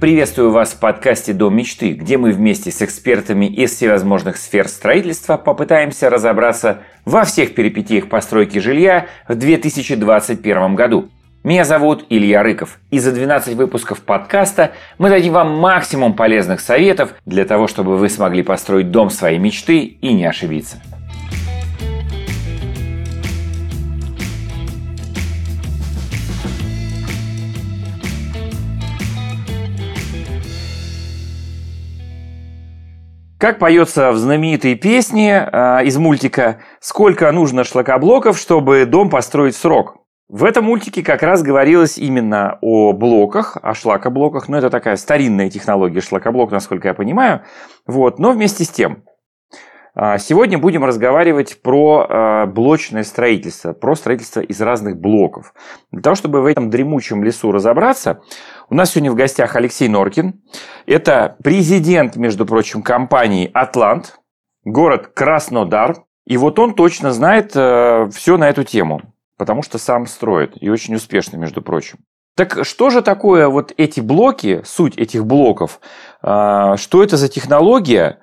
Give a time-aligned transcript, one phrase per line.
[0.00, 5.36] Приветствую вас в подкасте «Дом мечты», где мы вместе с экспертами из всевозможных сфер строительства
[5.36, 11.10] попытаемся разобраться во всех перипетиях постройки жилья в 2021 году.
[11.44, 17.12] Меня зовут Илья Рыков, и за 12 выпусков подкаста мы дадим вам максимум полезных советов
[17.26, 20.80] для того, чтобы вы смогли построить дом своей мечты и не ошибиться.
[33.40, 39.96] Как поется в знаменитой песне э, из мультика «Сколько нужно шлакоблоков, чтобы дом построить срок?».
[40.28, 44.48] В этом мультике как раз говорилось именно о блоках, о шлакоблоках.
[44.48, 47.40] Но ну, это такая старинная технология шлакоблок, насколько я понимаю.
[47.86, 48.18] Вот.
[48.18, 49.04] Но вместе с тем,
[49.94, 55.52] а, Сегодня будем разговаривать про а, блочное строительство, про строительство из разных блоков.
[55.90, 58.22] Для того, чтобы в этом дремучем лесу разобраться,
[58.70, 60.40] у нас сегодня в гостях Алексей Норкин.
[60.86, 64.20] Это президент, между прочим, компании «Атлант»,
[64.64, 66.04] город Краснодар.
[66.26, 69.02] И вот он точно знает э, все на эту тему,
[69.36, 71.98] потому что сам строит, и очень успешно, между прочим.
[72.36, 75.80] Так что же такое вот эти блоки, суть этих блоков?
[76.22, 78.20] А, что это за технология?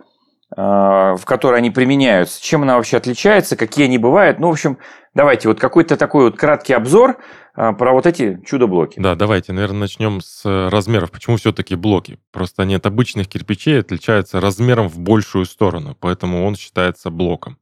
[0.56, 4.40] В которой они применяются, чем она вообще отличается, какие они бывают.
[4.40, 4.78] Ну, в общем,
[5.14, 7.18] давайте вот какой-то такой вот краткий обзор
[7.54, 9.00] а, про вот эти чудо-блоки.
[9.00, 11.12] Да, давайте, наверное, начнем с размеров.
[11.12, 12.20] Почему все-таки блоки?
[12.32, 17.58] Просто они от обычных кирпичей отличаются размером в большую сторону, поэтому он считается блоком.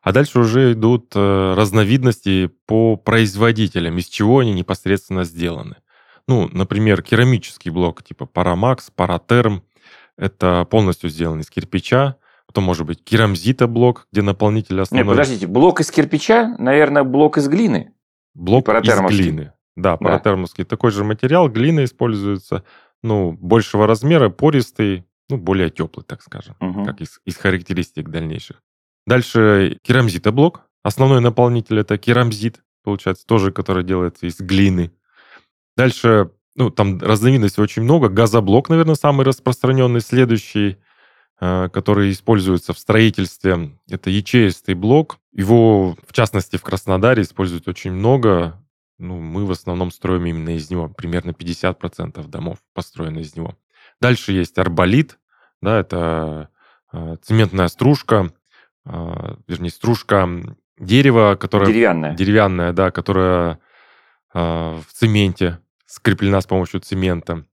[0.00, 5.76] А дальше уже идут э, разновидности по производителям, из чего они непосредственно сделаны.
[6.26, 9.64] Ну, например, керамический блок типа Парамакс, Паратерм.
[10.16, 12.16] Это полностью сделан из кирпича
[12.52, 15.06] Потом может быть керамзита блок, где наполнитель основной.
[15.06, 17.94] Нет, подождите, блок из кирпича, наверное, блок из глины.
[18.34, 19.54] Блок из глины.
[19.74, 20.64] Да, паратермовский.
[20.64, 20.68] Да.
[20.68, 22.62] Такой же материал, глина используется,
[23.02, 26.84] ну, большего размера, пористый, ну, более теплый, так скажем, угу.
[26.84, 28.62] как из, из характеристик дальнейших.
[29.06, 30.68] Дальше керамзита блок.
[30.82, 34.92] Основной наполнитель это керамзит, получается, тоже, который делается из глины.
[35.74, 38.10] Дальше, ну, там разновидностей очень много.
[38.10, 40.02] Газоблок, наверное, самый распространенный.
[40.02, 40.76] Следующий
[41.42, 43.72] который используется в строительстве.
[43.90, 45.18] Это ячеистый блок.
[45.32, 48.62] Его, в частности, в Краснодаре используют очень много.
[48.98, 50.88] Ну, мы в основном строим именно из него.
[50.88, 53.56] Примерно 50% домов построены из него.
[54.00, 55.18] Дальше есть арболит.
[55.60, 56.48] Да, это
[56.92, 58.32] э, цементная стружка,
[58.84, 60.28] э, вернее, стружка
[60.78, 61.66] дерева, которая...
[61.66, 62.14] Деревянная.
[62.14, 63.58] Деревянная, да, которая
[64.34, 67.44] в цементе скреплена с помощью цемента.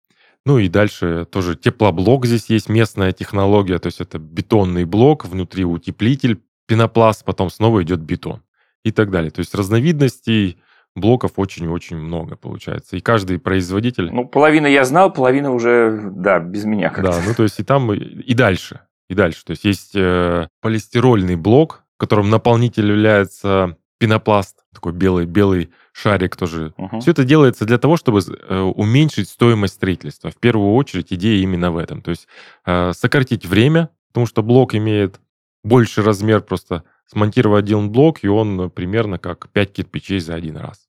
[0.45, 5.65] Ну и дальше тоже теплоблок здесь есть, местная технология, то есть это бетонный блок, внутри
[5.65, 8.41] утеплитель, пенопласт, потом снова идет бетон
[8.83, 9.31] и так далее.
[9.31, 10.59] То есть разновидностей
[10.95, 12.95] блоков очень-очень много получается.
[12.95, 14.11] И каждый производитель...
[14.11, 17.11] Ну, половина я знал, половина уже, да, без меня как-то.
[17.11, 18.81] Да, ну то есть и там, и дальше.
[19.09, 19.43] И дальше.
[19.43, 26.35] То есть есть э, полистирольный блок, в котором наполнитель является пенопласт, такой белый, белый шарик
[26.35, 26.73] тоже.
[26.77, 27.01] Угу.
[27.01, 30.31] Все это делается для того, чтобы э, уменьшить стоимость строительства.
[30.31, 32.01] В первую очередь идея именно в этом.
[32.01, 32.27] То есть
[32.65, 35.19] э, сократить время, потому что блок имеет
[35.63, 40.87] больший размер, просто смонтировать один блок, и он примерно как 5 кирпичей за один раз.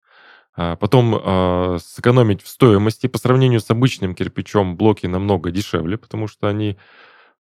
[0.57, 3.07] А потом э, сэкономить в стоимости.
[3.07, 6.79] По сравнению с обычным кирпичом блоки намного дешевле, потому что они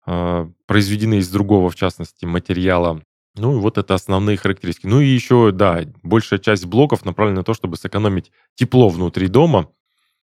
[0.07, 3.01] э, произведены из другого, в частности, материала,
[3.35, 4.87] ну, вот это основные характеристики.
[4.87, 9.69] Ну и еще, да, большая часть блоков направлена на то, чтобы сэкономить тепло внутри дома,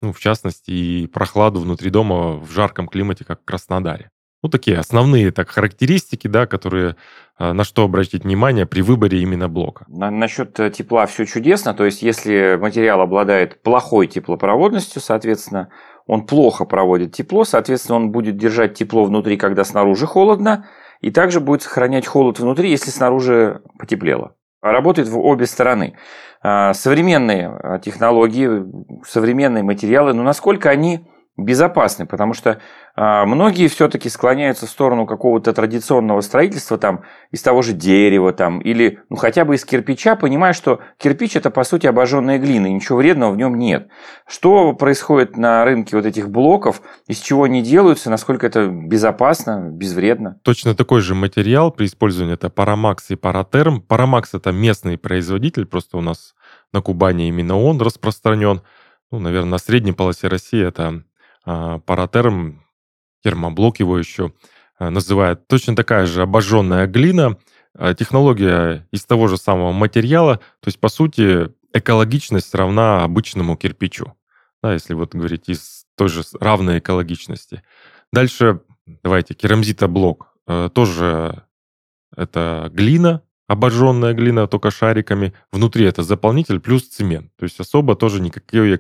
[0.01, 4.11] ну, в частности, и прохладу внутри дома в жарком климате, как в Краснодаре.
[4.45, 6.97] Ну, такие основные так, характеристики, да, которые
[7.39, 9.87] а, на что обратить внимание при выборе именно блока.
[9.89, 11.73] На, насчет э, тепла все чудесно.
[11.73, 15.71] То есть, если материал обладает плохой теплопроводностью, соответственно,
[16.07, 20.67] он плохо проводит тепло, соответственно, он будет держать тепло внутри, когда снаружи холодно,
[21.05, 24.37] и также будет сохранять холод внутри, если снаружи потеплело.
[24.63, 25.99] Работает в обе стороны.
[26.43, 28.65] А, современные а, технологии,
[29.07, 31.07] современные материалы, но насколько они
[31.37, 32.61] безопасны, потому что
[32.95, 37.03] а, многие все-таки склоняются в сторону какого-то традиционного строительства там
[37.33, 41.51] из того же дерева там или ну хотя бы из кирпича, понимая, что кирпич это
[41.51, 43.89] по сути обожженная глина, и ничего вредного в нем нет.
[44.29, 50.39] Что происходит на рынке вот этих блоков, из чего они делаются, насколько это безопасно, безвредно?
[50.45, 53.83] Точно такой же материал при использовании это Парамакс и Паратерм.
[53.83, 56.35] Парамакс это местный производитель, просто у нас
[56.73, 58.63] на Кубани именно он распространен.
[59.11, 61.03] Ну, наверное, на средней полосе России это
[61.45, 62.65] паратерм,
[63.25, 64.33] термоблок его еще
[64.79, 65.47] а, называют.
[65.49, 67.39] Точно такая же обожженная глина,
[67.75, 74.15] а, технология из того же самого материала, то есть, по сути, экологичность равна обычному кирпичу.
[74.63, 77.63] да, если вот говорить из той же равной экологичности.
[78.13, 80.29] Дальше, давайте, керамзитоблок.
[80.73, 81.45] Тоже
[82.17, 85.35] это глина, обожженная глина, только шариками.
[85.53, 87.31] Внутри это заполнитель плюс цемент.
[87.37, 88.79] То есть особо тоже никакой э,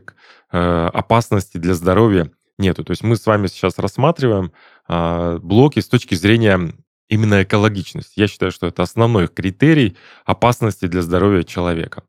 [0.92, 2.84] опасности для здоровья нету.
[2.84, 4.52] То есть мы с вами сейчас рассматриваем
[4.88, 6.72] э, блоки с точки зрения
[7.08, 8.20] именно экологичности.
[8.20, 12.02] Я считаю, что это основной критерий опасности для здоровья человека.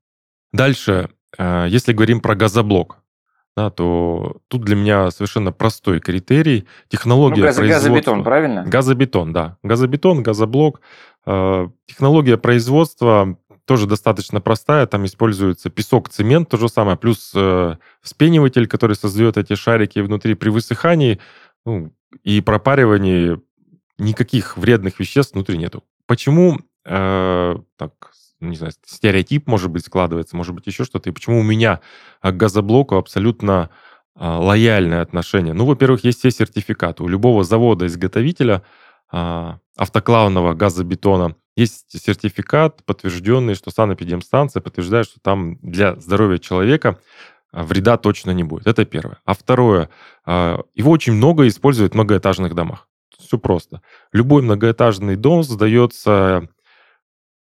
[0.54, 2.98] Дальше, э, если говорим про газоблок,
[3.58, 6.66] да, то тут для меня совершенно простой критерий.
[6.90, 7.90] Технология ну, газ, производства...
[7.90, 8.66] Газобетон, правильно?
[8.66, 9.58] Газобетон, да.
[9.64, 10.82] Газобетон, газоблок.
[11.26, 14.86] Э, технология производства тоже достаточно простая.
[14.86, 20.36] Там используется песок, цемент, то же самое, плюс э, вспениватель, который создает эти шарики внутри
[20.36, 21.20] при высыхании
[21.66, 21.92] ну,
[22.24, 23.42] и пропаривании
[23.98, 25.84] никаких вредных веществ внутри нету.
[26.06, 31.10] Почему э, так не знаю, стереотип, может быть, складывается, может быть, еще что-то.
[31.10, 31.82] И почему у меня
[32.22, 33.70] к газоблоку абсолютно
[34.16, 35.54] а, лояльное отношение?
[35.54, 37.04] Ну, во-первых, есть все сертификаты.
[37.04, 38.64] У любого завода-изготовителя
[39.12, 47.00] а, автоклавного газобетона есть сертификат, подтвержденный, что санэпидемстанция подтверждает, что там для здоровья человека
[47.52, 48.68] а, вреда точно не будет.
[48.68, 49.20] Это первое.
[49.26, 49.90] А второе,
[50.26, 52.88] его очень много используют в многоэтажных домах.
[53.18, 53.82] Все просто.
[54.12, 56.50] Любой многоэтажный дом сдается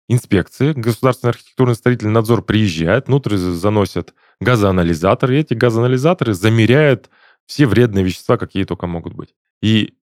[0.09, 7.09] инспекции, государственный архитектурно строительный надзор приезжает, внутрь заносят газоанализаторы, и эти газоанализаторы замеряют
[7.47, 9.35] все вредные вещества, какие только могут быть.
[9.63, 9.95] И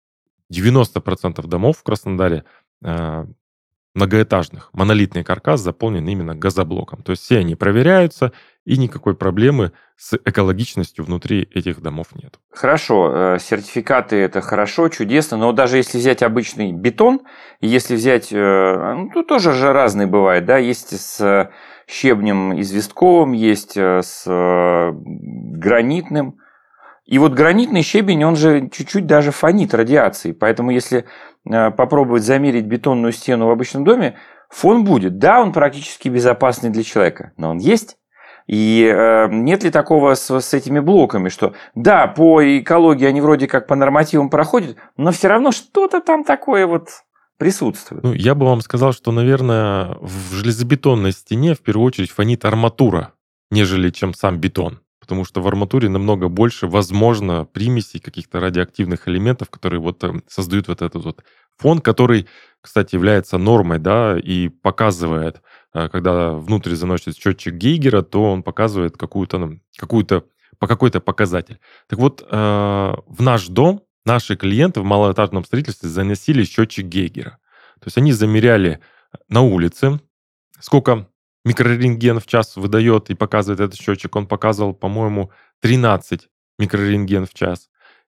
[0.52, 2.44] 90% домов в Краснодаре
[2.82, 3.26] э,
[3.94, 7.02] многоэтажных, монолитный каркас заполнен именно газоблоком.
[7.02, 8.32] То есть все они проверяются,
[8.64, 12.38] и никакой проблемы с экологичностью внутри этих домов нет.
[12.52, 17.20] Хорошо, э, сертификаты это хорошо, чудесно, но даже если взять обычный бетон,
[17.60, 21.50] если взять, э, ну тут тоже же разные бывает, да, есть с
[21.88, 26.36] щебнем известковым, есть э, с гранитным,
[27.10, 30.32] и вот гранитный щебень, он же чуть-чуть даже фонит радиацией.
[30.32, 31.06] Поэтому если
[31.44, 34.16] попробовать замерить бетонную стену в обычном доме,
[34.48, 35.18] фон будет.
[35.18, 37.96] Да, он практически безопасный для человека, но он есть.
[38.46, 43.46] И э, нет ли такого с, с этими блоками, что да, по экологии они вроде
[43.46, 46.88] как по нормативам проходят, но все равно что-то там такое вот
[47.38, 48.02] присутствует.
[48.02, 53.12] Ну, я бы вам сказал, что, наверное, в железобетонной стене в первую очередь фонит арматура,
[53.50, 54.80] нежели чем сам бетон.
[55.10, 60.68] Потому что в арматуре намного больше, возможно, примесей каких-то радиоактивных элементов, которые вот э, создают
[60.68, 61.24] вот этот вот
[61.58, 62.26] фон, который,
[62.60, 65.42] кстати, является нормой, да, и показывает
[65.72, 70.24] Э, когда внутрь заносит счетчик Гейгера, то он показывает какую-то, ну, какую-то,
[70.58, 71.58] по какой-то показатель.
[71.88, 72.26] Так вот, э,
[73.06, 77.38] в наш дом наши клиенты в малоэтажном строительстве заносили счетчик Гейгера.
[77.80, 78.80] То есть они замеряли
[79.28, 80.00] на улице,
[80.58, 81.08] сколько
[81.44, 84.14] микрорентген в час выдает и показывает этот счетчик.
[84.16, 86.28] Он показывал, по-моему, 13
[86.58, 87.70] микрорентген в час.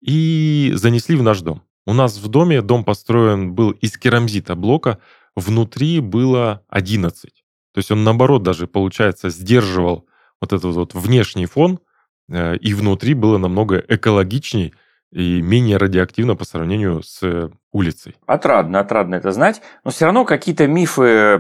[0.02, 1.64] И занесли в наш дом.
[1.86, 5.00] У нас в доме дом построен был из керамзита блока,
[5.36, 7.44] внутри было 11.
[7.74, 10.08] То есть он, наоборот, даже, получается, сдерживал
[10.40, 11.80] вот этот вот внешний фон,
[12.30, 14.74] э, и внутри было намного экологичней
[15.12, 18.16] и менее радиоактивно по сравнению с улицей.
[18.26, 19.62] Отрадно, отрадно это знать.
[19.84, 21.38] Но все равно какие-то мифы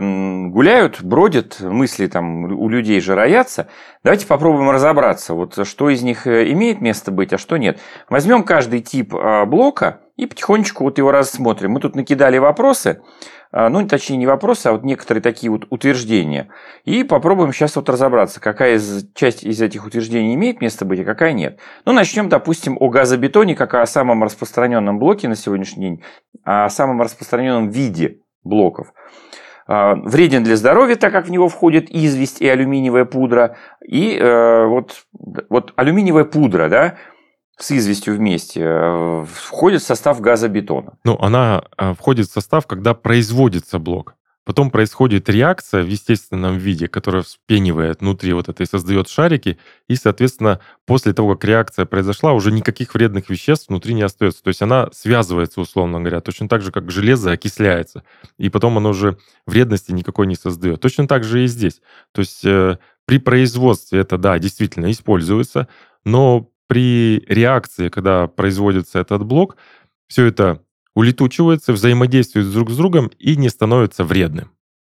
[0.50, 3.68] гуляют, бродят, мысли там у людей же роятся.
[4.04, 7.80] Давайте попробуем разобраться, вот что из них э, имеет место быть, а что нет.
[8.10, 11.72] Возьмем каждый тип а, блока и потихонечку вот его рассмотрим.
[11.72, 13.01] Мы тут накидали вопросы.
[13.51, 16.50] А, ну, точнее, не вопросы, а вот некоторые такие вот утверждения.
[16.86, 21.03] И попробуем сейчас вот разобраться, какая из, часть из этих утверждений имеет место быть, а
[21.03, 21.60] какая нет.
[21.86, 26.03] Ну, начнем, допустим, о газобетоне, как о самом распространенном блоке на сегодняшний день,
[26.43, 28.93] о самом распространенном виде блоков.
[29.67, 33.58] А, вреден для здоровья, так как в него входит известь и алюминиевая пудра.
[33.86, 35.03] И э, вот,
[35.50, 36.96] вот алюминиевая пудра, да,
[37.63, 40.94] с известью вместе э, входит в состав газобетона?
[41.03, 44.15] Ну, она э, входит в состав, когда производится блок.
[44.44, 49.60] Потом происходит реакция в естественном виде, которая вспенивает внутри вот это и создает шарики.
[49.88, 54.41] И, соответственно, после того, как реакция произошла, уже никаких вредных веществ внутри не остается.
[54.41, 58.03] То есть она связывается, условно говоря, точно так же, как железо окисляется.
[58.39, 60.82] И потом оно уже вредности никакой не создает.
[60.82, 61.80] Точно так же и здесь.
[62.12, 65.68] То есть э, при производстве это, да, действительно используется,
[66.03, 69.58] но при реакции, когда производится этот блок,
[70.08, 70.62] все это
[70.96, 74.51] улетучивается, взаимодействует друг с другом и не становится вредным.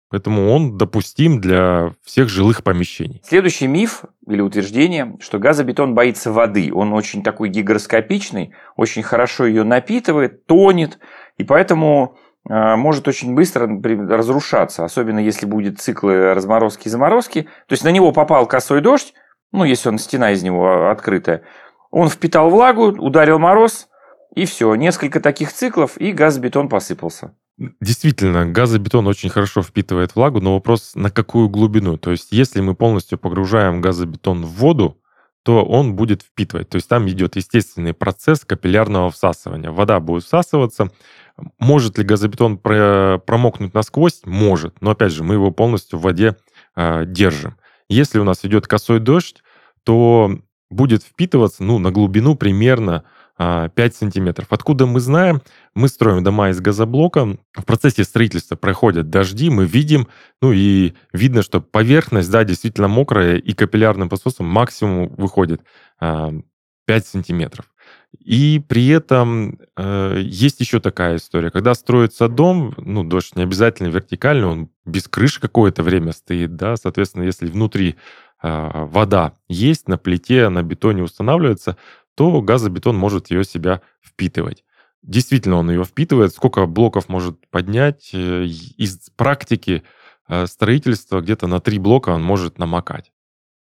[0.09, 3.21] Поэтому он допустим для всех жилых помещений.
[3.26, 6.73] Следующий миф или утверждение, что газобетон боится воды.
[6.73, 10.99] Он очень такой гигроскопичный, очень хорошо ее напитывает, тонет,
[11.37, 12.16] и поэтому
[12.49, 13.68] э, может очень быстро
[14.16, 17.42] разрушаться, особенно если будет циклы разморозки и заморозки.
[17.42, 19.12] То есть на него попал косой дождь,
[19.52, 21.42] ну, если он стена из него открытая,
[21.90, 23.88] он впитал влагу, ударил мороз,
[24.35, 24.75] и все.
[24.75, 27.33] Несколько таких циклов, и газобетон посыпался.
[27.81, 31.97] Действительно, газобетон очень хорошо впитывает влагу, но вопрос, на какую глубину?
[31.97, 34.99] То есть, если мы полностью погружаем газобетон в воду,
[35.43, 36.69] то он будет впитывать.
[36.69, 39.71] То есть там идет естественный процесс капиллярного всасывания.
[39.71, 40.90] Вода будет всасываться.
[41.61, 44.23] Может ли газобетон промокнуть насквозь?
[44.25, 44.83] Может.
[44.83, 46.37] Но опять же, мы его полностью в воде
[46.75, 47.57] э, держим.
[47.88, 49.45] Если у нас идет косой дождь,
[49.85, 50.37] то
[50.70, 53.04] будет впитываться ну, на глубину примерно
[53.38, 54.46] 5 а, сантиметров.
[54.50, 55.42] Откуда мы знаем?
[55.75, 57.37] Мы строим дома из газоблока.
[57.54, 60.08] В процессе строительства проходят дожди, мы видим,
[60.40, 65.68] ну и видно, что поверхность, да, действительно мокрая, и капиллярным пососом максимум выходит 5
[66.00, 66.32] а,
[67.04, 67.66] сантиметров.
[68.25, 71.50] И при этом э, есть еще такая история.
[71.50, 76.76] Когда строится дом, ну, дождь не обязательно вертикальный, он без крыши какое-то время стоит, да,
[76.76, 77.96] соответственно, если внутри
[78.43, 81.76] вода есть, на плите, на бетоне устанавливается,
[82.14, 84.64] то газобетон может ее себя впитывать.
[85.07, 86.35] Действительно, он ее впитывает.
[86.35, 88.11] Сколько блоков может поднять?
[88.12, 89.85] Э, из практики
[90.28, 93.12] э, строительства где-то на три блока он может намокать.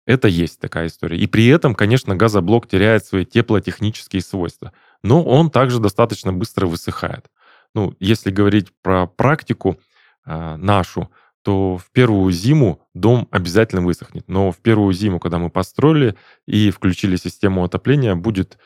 [0.06, 1.16] Это есть такая история.
[1.16, 4.72] И при этом, конечно, газоблок теряет свои теплотехнические свойства.
[5.02, 7.30] Но он также достаточно быстро высыхает.
[7.74, 9.80] Ну, если говорить про практику
[10.26, 11.10] э, нашу,
[11.50, 14.22] то в первую зиму дом обязательно высохнет.
[14.28, 16.14] Но в первую зиму, когда мы построили
[16.46, 18.56] и включили систему отопления, будет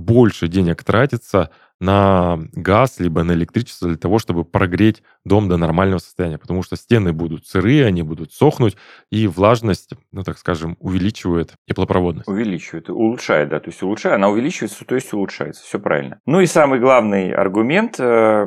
[0.00, 5.98] больше денег тратиться на газ, либо на электричество для того, чтобы прогреть дом до нормального
[5.98, 8.76] состояния, потому что стены будут сырые, они будут сохнуть,
[9.10, 12.28] и влажность, ну, так скажем, увеличивает теплопроводность.
[12.28, 16.20] Увеличивает, улучшает, да, то есть улучшает, она увеличивается, то есть улучшается, все правильно.
[16.26, 18.46] Ну и самый главный аргумент э,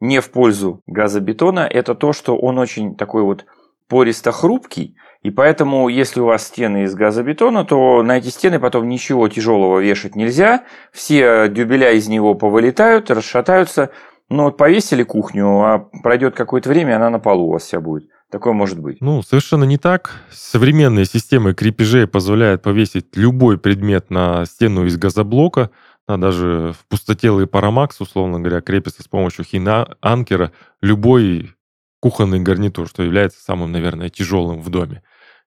[0.00, 3.46] не в пользу газобетона, это то, что он очень такой вот
[3.88, 8.88] пористо хрупкий, и поэтому, если у вас стены из газобетона, то на эти стены потом
[8.88, 10.64] ничего тяжелого вешать нельзя.
[10.92, 13.90] Все дюбеля из него повылетают, расшатаются.
[14.28, 18.10] Ну вот повесили кухню, а пройдет какое-то время, она на полу у вас вся будет.
[18.30, 19.00] Такое может быть.
[19.00, 20.20] Ну, совершенно не так.
[20.30, 25.70] Современные системы крепежей позволяют повесить любой предмет на стену из газоблока.
[26.06, 31.54] А даже в пустотелый парамакс, условно говоря, крепится с помощью хина-анкера любой
[32.00, 35.02] кухонный гарнитур, что является самым, наверное, тяжелым в доме.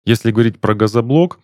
[0.05, 1.39] Если говорить про газоблок,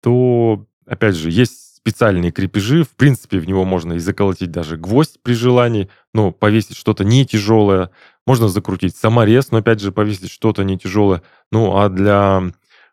[0.00, 2.84] то, опять же, есть специальные крепежи.
[2.84, 7.26] В принципе, в него можно и заколотить даже гвоздь при желании, но повесить что-то не
[7.26, 7.90] тяжелое.
[8.26, 11.22] Можно закрутить саморез, но, опять же, повесить что-то не тяжелое.
[11.50, 12.52] Ну, а для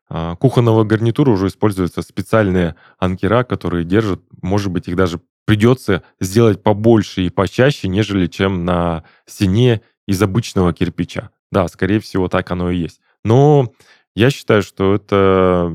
[0.10, 6.64] а, кухонного гарнитура уже используются специальные анкера, которые держат, может быть, их даже придется сделать
[6.64, 11.30] побольше и почаще, нежели чем на стене из обычного кирпича.
[11.52, 13.02] Да, скорее всего, так оно и есть.
[13.24, 13.74] Но
[14.16, 15.74] я считаю, что это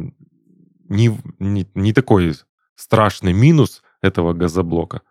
[0.88, 2.34] не, не, не такой
[2.76, 5.02] страшный минус этого газоблока,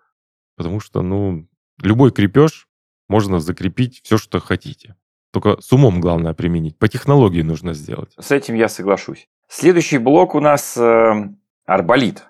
[0.55, 1.48] потому что, ну,
[1.82, 2.67] любой крепеж
[3.10, 4.96] можно закрепить все, что хотите.
[5.32, 6.77] Только с умом главное применить.
[6.77, 8.13] По технологии нужно сделать.
[8.20, 9.27] С этим я соглашусь.
[9.48, 11.29] Следующий блок у нас э,
[11.65, 12.24] арболит.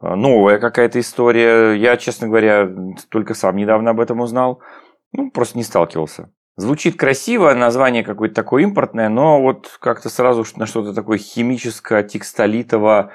[0.00, 1.74] Э, новая какая-то история.
[1.74, 2.70] Я, честно говоря,
[3.10, 4.62] только сам недавно об этом узнал.
[5.12, 6.30] Ну, просто не сталкивался.
[6.56, 13.12] Звучит красиво, название какое-то такое импортное, но вот как-то сразу на что-то такое химическое, текстолитово,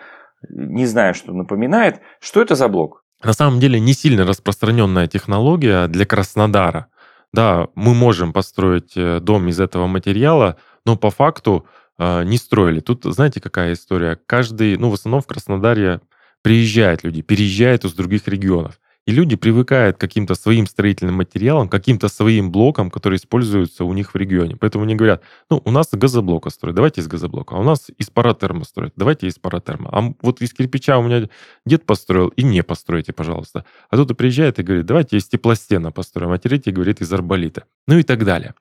[0.49, 2.01] не знаю, что напоминает.
[2.19, 3.03] Что это за блок?
[3.23, 6.87] На самом деле не сильно распространенная технология для Краснодара.
[7.33, 12.79] Да, мы можем построить э, дом из этого материала, но по факту э, не строили.
[12.79, 14.17] Тут, знаете, какая история?
[14.25, 16.01] Каждый, ну, в основном в Краснодаре
[16.41, 18.79] приезжают люди, переезжают из других регионов.
[19.05, 24.13] И люди привыкают к каким-то своим строительным материалам, каким-то своим блокам, которые используются у них
[24.13, 24.55] в регионе.
[24.55, 27.55] Поэтому они говорят, ну, у нас газоблока строят, давайте из газоблока.
[27.55, 29.89] А у нас из паратерма строят, давайте из паратерма.
[29.91, 31.29] А вот из кирпича у меня
[31.67, 33.63] дед построил, и не постройте, пожалуйста.
[33.91, 36.31] А тут приезжает и говорит, давайте из теплостена построим.
[36.31, 37.65] А третий говорит из арболита.
[37.87, 38.55] Ну и так далее.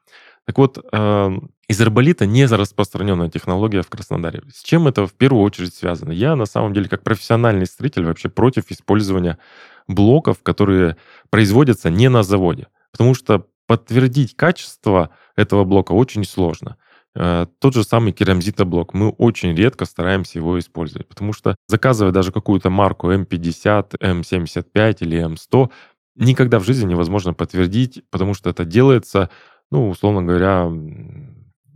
[0.45, 4.43] Так вот, эм, из арболита не распространенная технология в Краснодаре.
[4.53, 6.13] С чем это в первую очередь связано?
[6.13, 9.39] Я, на самом деле, как профессиональный строитель, вообще против использования
[9.87, 10.97] блоков, которые
[11.31, 12.69] производятся не на заводе.
[12.93, 16.77] Потому что подтвердить качество этого блока очень сложно.
[17.17, 18.95] Э, тот же самый керамзитоблок.
[18.95, 25.25] Мы очень редко стараемся его использовать, потому что заказывая даже какую-то марку М50, М75 или
[25.25, 25.71] М100,
[26.17, 29.31] никогда в жизни невозможно подтвердить, потому что это делается,
[29.71, 30.71] ну, условно говоря,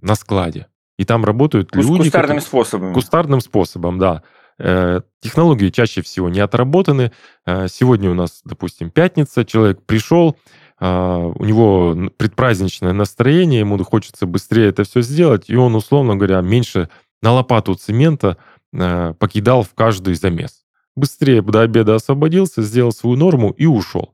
[0.01, 0.67] на складе.
[0.99, 2.05] И там работают ну, люди...
[2.05, 2.41] Кустарным которые...
[2.41, 2.95] способом.
[2.95, 4.23] Кустарным способом, да.
[4.59, 7.13] Э, технологии чаще всего не отработаны.
[7.47, 10.37] Э, сегодня у нас, допустим, пятница, человек пришел,
[10.81, 16.41] э, у него предпраздничное настроение, ему хочется быстрее это все сделать, и он, условно говоря,
[16.41, 16.89] меньше
[17.23, 18.37] на лопату цемента
[18.71, 20.63] покидал в каждый замес.
[20.95, 24.13] Быстрее до обеда освободился, сделал свою норму и ушел.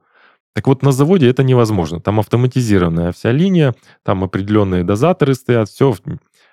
[0.54, 2.00] Так вот, на заводе это невозможно.
[2.00, 3.74] Там автоматизированная вся линия,
[4.04, 5.96] там определенные дозаторы стоят, все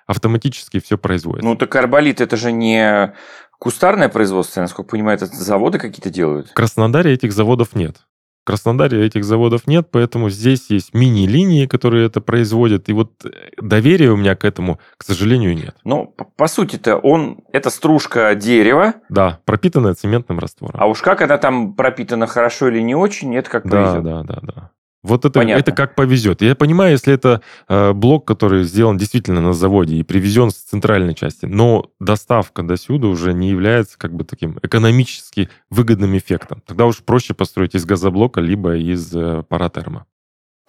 [0.06, 1.48] автоматически все производится.
[1.48, 3.14] Ну, так арболит это же не
[3.62, 6.48] кустарное производство, насколько понимаю, это заводы какие-то делают?
[6.48, 7.98] В Краснодаре этих заводов нет.
[8.42, 12.88] В Краснодаре этих заводов нет, поэтому здесь есть мини-линии, которые это производят.
[12.88, 13.28] И вот э,
[13.58, 15.76] доверия у меня к этому, к сожалению, нет.
[15.84, 18.94] Ну, по, по сути-то, он это стружка дерева.
[19.08, 20.80] Да, пропитанная цементным раствором.
[20.80, 24.02] А уж как она там пропитана хорошо или не очень, это как да, повезет.
[24.02, 24.70] Да, да, да.
[25.02, 26.42] Вот это, это как повезет.
[26.42, 31.14] Я понимаю, если это э, блок, который сделан действительно на заводе и привезен с центральной
[31.14, 36.62] части, но доставка до сюда уже не является как бы таким экономически выгодным эффектом.
[36.66, 40.06] Тогда уж проще построить из газоблока, либо из э, паратерма.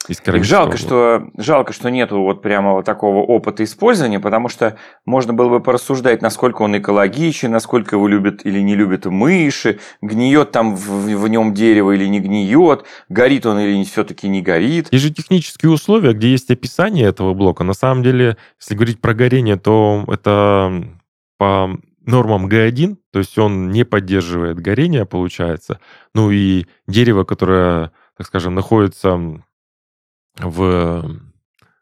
[0.07, 5.33] Из жалко, что, жалко, что нету вот прямо вот такого опыта использования, потому что можно
[5.33, 10.75] было бы порассуждать, насколько он экологичен, насколько его любят или не любят мыши, гниет там
[10.75, 14.87] в, в нем дерево или не гниет, горит он или все-таки не горит.
[14.91, 17.63] Есть же технические условия, где есть описание этого блока.
[17.63, 20.83] На самом деле, если говорить про горение, то это
[21.37, 25.79] по нормам Г1, то есть он не поддерживает горение, получается.
[26.13, 29.41] Ну и дерево, которое, так скажем, находится
[30.39, 31.19] в,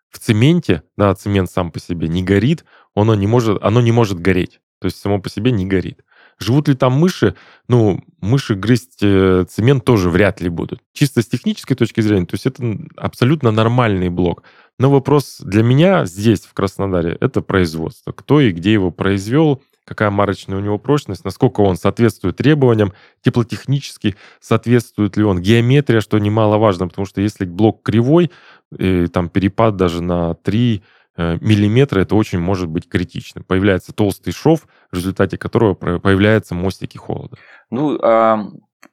[0.10, 2.66] в цементе, да, цемент сам по себе не горит,
[2.96, 4.60] оно не может, оно не может гореть.
[4.80, 6.04] То есть само по себе не горит.
[6.40, 7.36] Живут ли там мыши?
[7.68, 10.82] Ну, мыши грызть э, цемент тоже вряд ли будут.
[10.92, 12.64] Чисто с технической точки зрения, то есть это
[12.98, 14.44] абсолютно нормальный блок.
[14.80, 18.12] Но вопрос для меня здесь, в Краснодаре, это производство.
[18.12, 24.16] Кто и где его произвел, какая марочная у него прочность, насколько он соответствует требованиям, теплотехнически
[24.40, 28.32] соответствует ли он, геометрия, что немаловажно, потому что если блок кривой,
[28.78, 30.84] и там перепад даже на 3
[31.18, 33.44] э, миллиметра, это очень может быть критичным.
[33.44, 37.38] Появляется толстый шов, в результате которого появляются мостики холода.
[37.70, 38.48] Ну, а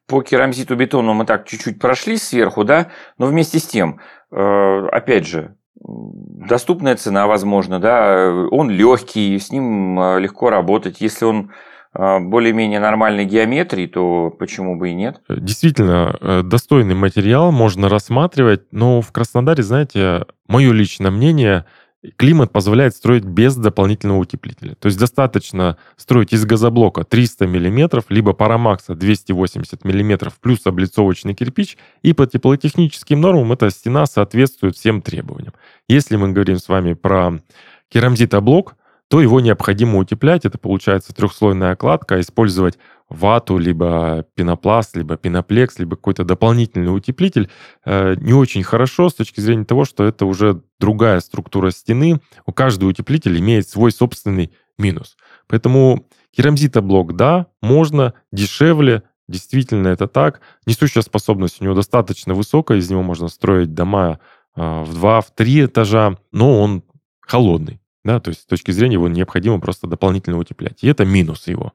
[0.07, 5.27] по керамзиту бетону мы так чуть-чуть прошли сверху, да, но вместе с тем, э, опять
[5.27, 11.00] же, доступная цена, возможно, да, он легкий, с ним а, легко работать.
[11.00, 11.50] Если он
[11.92, 15.20] а, более-менее нормальной геометрии, то почему бы и нет?
[15.28, 21.64] Действительно, э, достойный материал можно рассматривать, но в Краснодаре, знаете, мое личное мнение,
[22.16, 24.74] климат позволяет строить без дополнительного утеплителя.
[24.76, 31.76] То есть достаточно строить из газоблока 300 мм, либо парамакса 280 мм плюс облицовочный кирпич,
[32.02, 35.54] и по теплотехническим нормам эта стена соответствует всем требованиям.
[35.88, 37.40] Если мы говорим с вами про
[37.88, 38.76] керамзитоблок,
[39.09, 40.44] то его необходимо утеплять.
[40.44, 47.49] Это получается трехслойная окладка, использовать вату, либо пенопласт, либо пеноплекс, либо какой-то дополнительный утеплитель
[47.85, 52.21] э, не очень хорошо с точки зрения того, что это уже другая структура стены.
[52.44, 55.16] У каждого утеплителя имеет свой собственный минус.
[55.47, 60.42] Поэтому керамзитоблок, да, можно, дешевле, действительно это так.
[60.66, 64.21] Несущая способность у него достаточно высокая, из него можно строить дома
[64.55, 66.83] э, в два, в три этажа, но он
[67.21, 67.81] холодный.
[68.04, 70.82] Да, то есть с точки зрения его необходимо просто дополнительно утеплять.
[70.82, 71.72] И это минус его.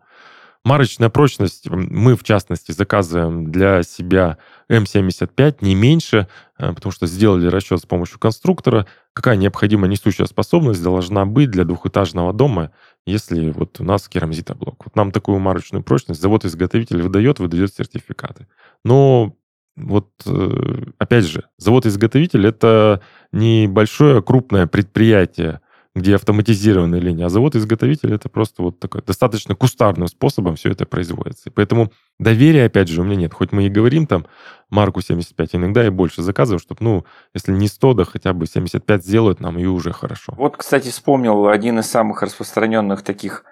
[0.65, 4.38] Марочная прочность мы, в частности, заказываем для себя
[4.71, 10.81] М75 не меньше, э, потому что сделали расчет с помощью конструктора, какая необходимая несущая способность
[10.81, 12.71] должна быть для двухэтажного дома,
[13.05, 14.86] если вот у нас керамзитоблок.
[14.86, 18.47] Вот нам такую марочную прочность завод-изготовитель выдает, выдает сертификаты.
[18.86, 19.36] Но
[19.75, 23.01] вот, э, опять же, завод-изготовитель— это
[23.33, 25.59] небольшое крупное предприятие,
[25.95, 31.49] где автоматизированная линия, а завод-изготовитель это просто вот такой достаточно кустарным способом все это производится.
[31.49, 33.34] И поэтому доверия, опять же, у меня нет.
[33.34, 34.25] Хоть мы и говорим там
[34.69, 39.06] марку 75, иногда я больше заказываю, чтобы, ну, если не 100, да хотя бы 75
[39.06, 40.34] сделают нам, и уже хорошо.
[40.36, 43.43] Вот, кстати, вспомнил один из самых распространенных таких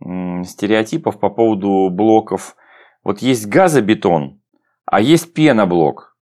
[0.00, 2.56] стереотипов по поводу блоков.
[3.04, 4.40] Вот есть газобетон,
[4.84, 6.16] а есть пеноблок.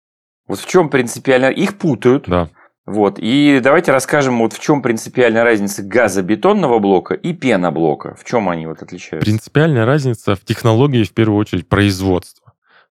[0.47, 1.45] Вот в чем принципиально...
[1.47, 2.27] Их путают.
[2.27, 2.49] Да.
[2.85, 3.17] Вот.
[3.17, 8.15] И давайте расскажем, вот в чем принципиальная разница газобетонного блока и пеноблока.
[8.15, 9.25] В чем они вот отличаются?
[9.25, 12.43] Принципиальная разница в технологии, в первую очередь, производства.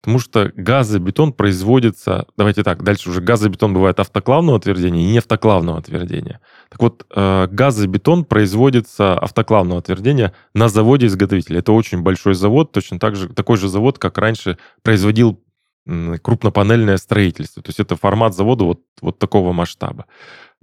[0.01, 5.77] Потому что газобетон производится, давайте так, дальше уже газобетон бывает автоклавного отвердения и не автоклавного
[5.77, 6.39] отвердения.
[6.69, 11.60] Так вот, э, газобетон производится автоклавного отвердения на заводе изготовителя.
[11.60, 15.39] Это очень большой завод, точно так же, такой же завод, как раньше производил
[15.86, 17.62] крупнопанельное строительство.
[17.63, 20.06] То есть это формат завода вот, вот такого масштаба.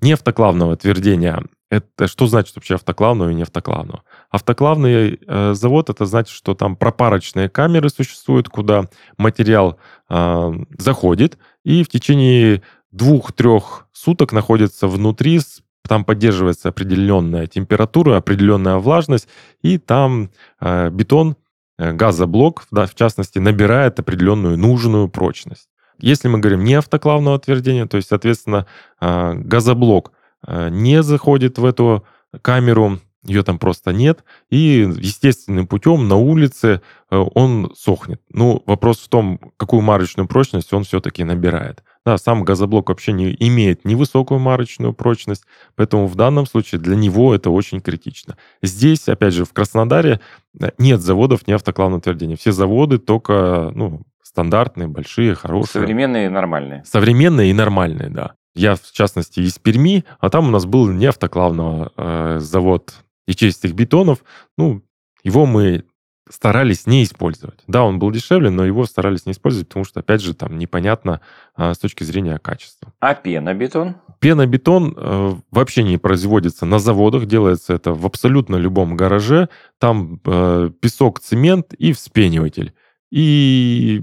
[0.01, 1.43] Не автоклавного отвердения.
[1.71, 4.05] Это что значит вообще автоклавного и не автоклавного?
[4.31, 9.79] Автоклавный э, завод это значит, что там пропарочные камеры существуют, куда материал
[10.09, 15.41] э, заходит и в течение двух-трех суток находится внутри
[15.89, 19.27] там поддерживается определенная температура, определенная влажность,
[19.63, 21.37] и там э, бетон,
[21.79, 25.69] газоблок, да, в частности, набирает определенную нужную прочность.
[26.01, 28.67] Если мы говорим не автоклавного отвердения, то есть, соответственно,
[29.01, 30.13] э, газоблок
[30.47, 32.05] э, не заходит в эту
[32.43, 38.21] камеру, ее там просто нет, и естественным путем на улице э, он сохнет.
[38.31, 41.83] Ну, вопрос в том, какую марочную прочность он все-таки набирает.
[42.09, 45.45] Да, сам газоблок вообще не имеет невысокую марочную прочность,
[45.77, 48.39] поэтому в данном случае для него это очень критично.
[48.63, 50.21] Здесь, опять же, в Краснодаре
[50.59, 52.37] э, нет заводов не автоклавного твердения.
[52.37, 55.83] Все заводы только ну, стандартные, большие, хорошие.
[55.83, 56.83] Современные и нормальные.
[56.87, 58.33] Современные и нормальные, да.
[58.55, 62.95] Я, в частности, из Перми, а там у нас был не автоклавного э, завод
[63.27, 64.25] ячеистых бетонов.
[64.57, 64.81] Ну,
[65.25, 65.85] его мы
[66.31, 67.61] старались не использовать.
[67.67, 71.21] Да, он был дешевле, но его старались не использовать, потому что, опять же, там непонятно
[71.55, 72.93] а, с точки зрения качества.
[73.01, 73.97] А пенобетон?
[74.21, 79.49] Пенобетон э, вообще не производится на заводах, делается это в абсолютно любом гараже.
[79.79, 82.75] Там э, песок, цемент и вспениватель.
[83.11, 84.03] И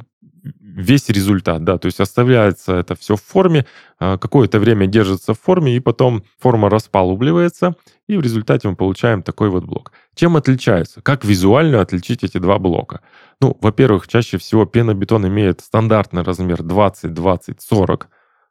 [0.76, 3.66] весь результат, да, то есть оставляется это все в форме,
[3.98, 7.76] а, какое-то время держится в форме, и потом форма распалубливается,
[8.08, 9.94] и в результате мы получаем такой вот блок.
[10.16, 11.02] Чем отличается?
[11.02, 13.00] Как визуально отличить эти два блока?
[13.42, 18.10] Ну, во-первых, чаще всего пенобетон имеет стандартный размер 20, 20, 40.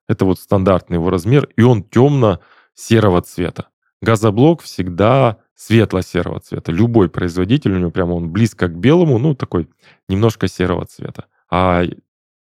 [0.09, 3.69] Это вот стандартный его размер, и он темно-серого цвета.
[4.01, 6.73] Газоблок всегда светло-серого цвета.
[6.73, 9.69] Любой производитель, у него прямо он близко к белому, ну, такой
[10.09, 11.27] немножко серого цвета.
[11.51, 11.85] А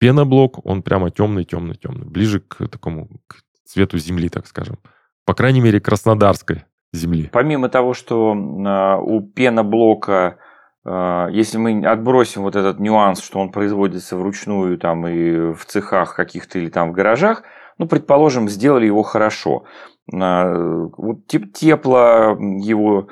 [0.01, 4.79] пеноблок, он прямо темный, темный, темный, ближе к такому к цвету земли, так скажем.
[5.25, 7.29] По крайней мере, краснодарской земли.
[7.33, 10.39] Помимо того, что э, у пеноблока,
[10.85, 16.17] э, если мы отбросим вот этот нюанс, что он производится вручную там и в цехах
[16.17, 17.43] каких-то или там в гаражах,
[17.79, 19.65] ну, предположим, сделали его хорошо.
[20.13, 23.09] Э, вот тепло его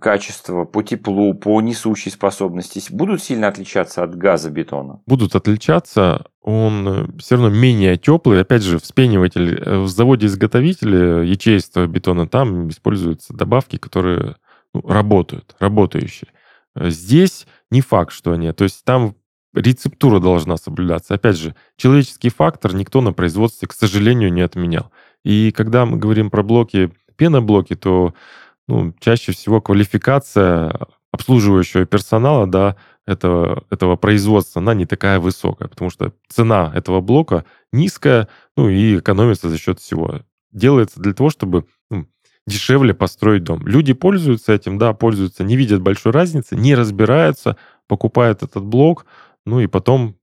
[0.00, 5.00] качества по теплу, по несущей способности будут сильно отличаться от газобетона?
[5.06, 6.26] Будут отличаться.
[6.42, 8.40] Он э, все равно менее теплый.
[8.40, 14.36] Опять же, вспениватель э, в заводе-изготовителе ячеистого бетона там используются добавки, которые
[14.72, 16.28] ну, работают, работающие.
[16.76, 18.52] Здесь не факт, что они.
[18.52, 19.14] То есть там
[19.54, 21.14] рецептура должна соблюдаться.
[21.14, 24.90] Опять же, человеческий фактор никто на производстве, к сожалению, не отменял.
[25.24, 28.14] И когда мы говорим про блоки, пеноблоки, то
[28.68, 30.78] ну, чаще всего квалификация
[31.12, 37.44] обслуживающего персонала, да, этого, этого производства, она не такая высокая, потому что цена этого блока
[37.72, 40.22] низкая, ну, и экономится за счет всего.
[40.52, 42.06] Делается для того, чтобы ну,
[42.46, 43.66] дешевле построить дом.
[43.66, 49.06] Люди пользуются этим, да, пользуются, не видят большой разницы, не разбираются, покупают этот блок,
[49.44, 50.16] ну, и потом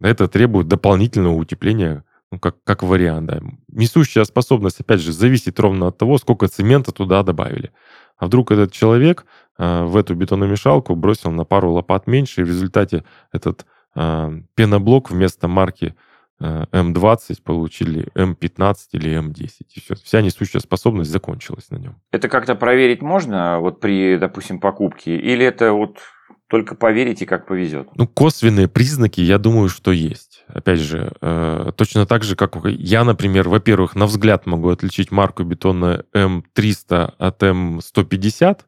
[0.00, 3.40] это требует дополнительного утепления ну, как, как вариант, да.
[3.68, 7.72] Несущая способность, опять же, зависит ровно от того, сколько цемента туда добавили.
[8.16, 9.26] А вдруг этот человек
[9.58, 15.10] э, в эту бетономешалку бросил на пару лопат меньше, и в результате этот э, пеноблок
[15.10, 15.94] вместо марки
[16.40, 19.50] э, М20 получили М15 или М10.
[19.74, 19.94] И все.
[19.96, 21.96] Вся несущая способность закончилась на нем.
[22.12, 25.18] Это как-то проверить можно вот при, допустим, покупке?
[25.18, 25.98] Или это вот
[26.46, 27.88] только поверите, как повезет?
[27.94, 33.04] Ну, косвенные признаки, я думаю, что есть опять же, э, точно так же, как я,
[33.04, 38.60] например, во-первых, на взгляд могу отличить марку бетона М300 от М150,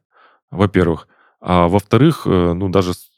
[0.51, 1.07] во-первых,
[1.41, 3.09] а во-вторых, э, ну, даже с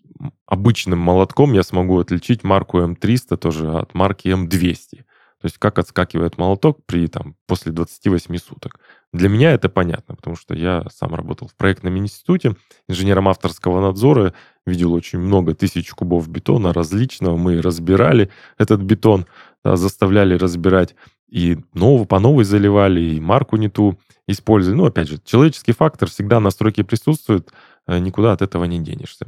[0.45, 5.03] обычным молотком я смогу отличить марку М300 тоже от марки М200.
[5.39, 8.79] То есть как отскакивает молоток при, там, после 28 суток.
[9.13, 12.55] Для меня это понятно, потому что я сам работал в проектном институте
[12.87, 14.33] инженером авторского надзора,
[14.67, 19.25] видел очень много тысяч кубов бетона различного, мы разбирали этот бетон,
[19.63, 20.95] да, заставляли разбирать
[21.29, 24.77] и нового, по новой заливали, и марку не ту использовали.
[24.77, 27.51] Ну, опять же, человеческий фактор всегда на стройке присутствует,
[27.87, 29.27] э, никуда от этого не денешься.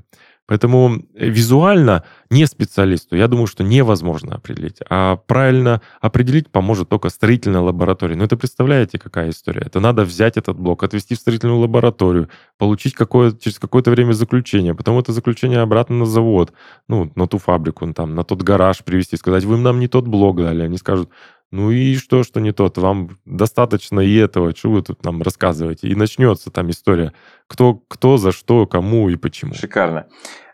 [0.49, 4.79] Поэтому э, визуально не специалисту, я думаю, что невозможно определить.
[4.89, 8.15] А правильно определить поможет только строительная лаборатория.
[8.15, 9.62] Но это представляете, какая история?
[9.67, 14.73] Это надо взять этот блок, отвести в строительную лабораторию, получить какое, через какое-то время заключение,
[14.73, 16.51] потом это заключение обратно на завод,
[16.88, 20.38] ну, на ту фабрику, там, на тот гараж привезти, сказать, вы нам не тот блок
[20.38, 20.63] дали.
[20.63, 21.09] Они скажут,
[21.51, 22.77] ну и что, что не тот?
[22.77, 25.88] Вам достаточно и этого, что вы тут нам рассказываете?
[25.88, 27.13] И начнется там история,
[27.47, 29.55] кто, кто за что, кому и почему.
[29.55, 30.07] Шикарно.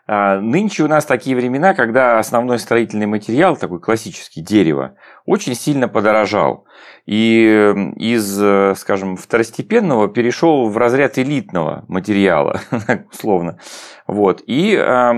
[0.08, 4.94] А, нынче у нас такие времена, когда основной строительный материал, такой классический дерево,
[5.26, 6.64] очень сильно подорожал.
[7.06, 12.60] И из, скажем, второстепенного перешел в разряд элитного материала,
[13.12, 13.58] условно.
[14.06, 14.42] Вот.
[14.46, 15.12] И э,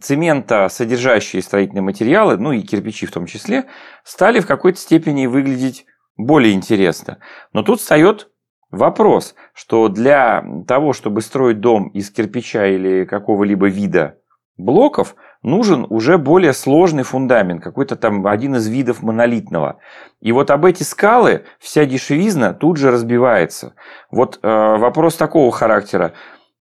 [0.00, 3.66] цемента, содержащие строительные материалы, ну и кирпичи в том числе,
[4.04, 7.18] стали в какой-то степени выглядеть более интересно.
[7.52, 8.30] Но тут встает
[8.70, 14.18] вопрос, что для того, чтобы строить дом из кирпича или какого-либо вида
[14.56, 19.78] блоков, нужен уже более сложный фундамент, какой-то там один из видов монолитного.
[20.20, 23.74] И вот об эти скалы вся дешевизна тут же разбивается.
[24.10, 26.14] Вот э, вопрос такого характера.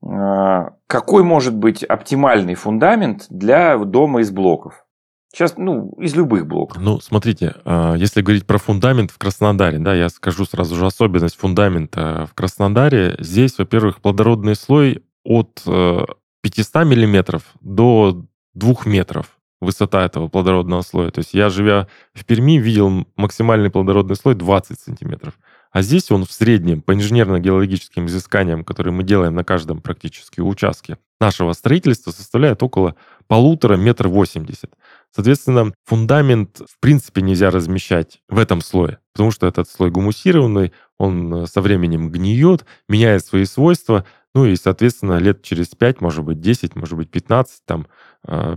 [0.04, 4.84] Э, какой может быть оптимальный фундамент для дома из блоков?
[5.32, 6.80] Сейчас, ну, из любых блоков.
[6.80, 11.36] Ну, смотрите, э, если говорить про фундамент в Краснодаре, да, я скажу сразу же особенность
[11.36, 13.16] фундамента в Краснодаре.
[13.18, 21.10] Здесь, во-первых, плодородный слой от 500 миллиметров до 2 метров высота этого плодородного слоя.
[21.10, 25.34] То есть я, живя в Перми, видел максимальный плодородный слой 20 сантиметров.
[25.74, 30.98] А здесь он в среднем, по инженерно-геологическим изысканиям, которые мы делаем на каждом практически участке
[31.20, 32.94] нашего строительства, составляет около
[33.26, 34.70] полутора метра восемьдесят.
[35.10, 41.34] Соответственно, фундамент в принципе нельзя размещать в этом слое, потому что этот слой гумусированный, он
[41.34, 46.40] э, со временем гниет, меняет свои свойства, ну и, соответственно, лет через 5, может быть,
[46.40, 47.88] 10, может быть, 15, там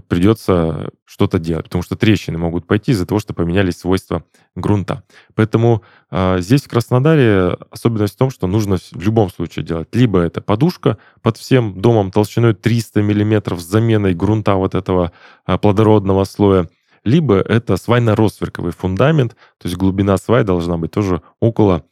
[0.08, 4.24] придется что-то делать, потому что трещины могут пойти из-за того, что поменялись свойства
[4.56, 5.04] грунта.
[5.36, 9.88] Поэтому э, здесь, в Краснодаре, особенность в том, что нужно в любом случае делать.
[9.94, 15.12] Либо это подушка под всем домом толщиной 300 миллиметров с заменой грунта вот этого
[15.46, 16.70] э, плодородного слоя,
[17.04, 21.84] либо это свайно-росверковый фундамент, то есть глубина свай должна быть тоже около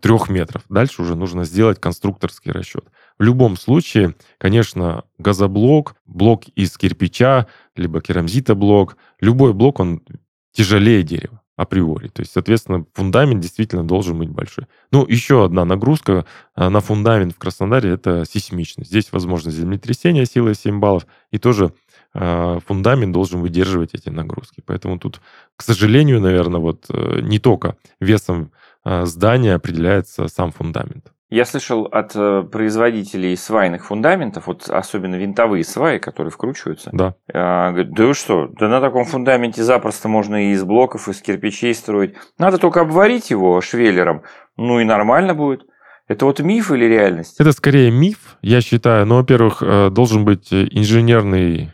[0.00, 0.64] трех метров.
[0.68, 2.84] Дальше уже нужно сделать конструкторский расчет.
[3.20, 10.00] В любом случае, конечно, газоблок, блок из кирпича, либо керамзита-блок, любой блок, он
[10.52, 12.08] тяжелее дерева априори.
[12.08, 14.68] То есть, соответственно, фундамент действительно должен быть большой.
[14.90, 18.88] Ну, еще одна нагрузка а, на фундамент в Краснодаре– это сейсмичность.
[18.88, 21.74] Здесь возможно землетрясение силой 7 баллов, и тоже
[22.14, 24.62] а, фундамент должен выдерживать эти нагрузки.
[24.64, 25.20] Поэтому тут,
[25.56, 28.50] к сожалению, наверное, вот э, не только весом
[28.82, 31.12] а, здания определяется сам фундамент.
[31.30, 36.90] Я слышал от э, производителей свайных фундаментов, вот особенно винтовые сваи, которые вкручиваются.
[36.92, 37.14] Да.
[37.32, 41.12] А, говорят, да вы что, да на таком фундаменте запросто можно и из блоков, и
[41.12, 42.16] из кирпичей строить.
[42.36, 44.22] Надо только обварить его швеллером,
[44.56, 45.62] ну и нормально будет.
[46.08, 47.38] Это вот миф или реальность?
[47.38, 49.06] Это скорее миф, я считаю.
[49.06, 51.72] Но, во-первых, э, должен быть инженерный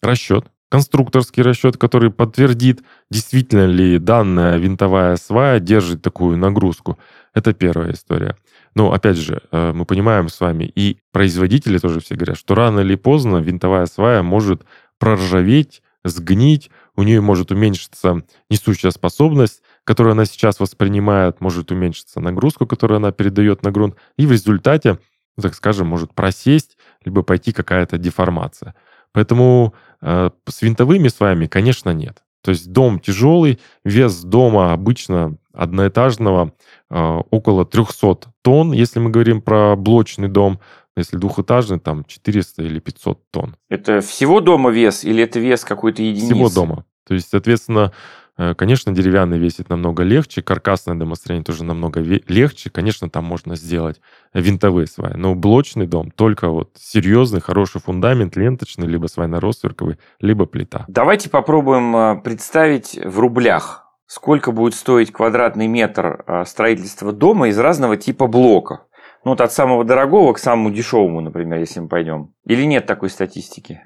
[0.00, 6.98] расчет, конструкторский расчет, который подтвердит, действительно ли данная винтовая свая держит такую нагрузку.
[7.34, 8.36] Это первая история.
[8.76, 12.80] Но, опять же, э, мы понимаем с вами, и производители тоже все говорят, что рано
[12.80, 14.66] или поздно винтовая свая может
[14.98, 22.66] проржаветь, сгнить, у нее может уменьшиться несущая способность, которую она сейчас воспринимает, может уменьшиться нагрузку,
[22.66, 24.98] которую она передает на грунт, и в результате,
[25.40, 28.74] так скажем, может просесть, либо пойти какая-то деформация.
[29.12, 32.22] Поэтому э, с винтовыми сваями, конечно, нет.
[32.42, 36.52] То есть дом тяжелый, вес дома обычно одноэтажного
[36.90, 40.60] э, около 300 тонн, если мы говорим про блочный дом.
[40.96, 43.56] Если двухэтажный, там 400 или 500 тонн.
[43.68, 46.34] Это всего дома вес или это вес какой-то единицы?
[46.34, 46.86] Всего дома.
[47.06, 47.92] То есть, соответственно,
[48.38, 52.70] Э, конечно, деревянный весит намного легче, каркасное домостроение тоже намного легче.
[52.70, 54.00] Конечно, там можно сделать
[54.34, 55.14] винтовые сваи.
[55.14, 60.84] Но блочный дом только вот серьезный, хороший фундамент, ленточный, либо свайно-ростверковый, либо плита.
[60.88, 63.85] Давайте попробуем э, представить в рублях.
[64.06, 68.80] Сколько будет стоить квадратный метр э, строительства дома из разного типа блоков?
[69.24, 72.32] Ну, вот от самого дорогого к самому дешевому, например, если мы пойдем.
[72.44, 73.80] Или нет такой статистики?